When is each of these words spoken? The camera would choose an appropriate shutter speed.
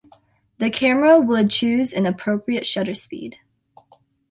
The 0.57 0.71
camera 0.71 1.19
would 1.19 1.51
choose 1.51 1.93
an 1.93 2.07
appropriate 2.07 2.65
shutter 2.65 2.95
speed. 2.95 3.37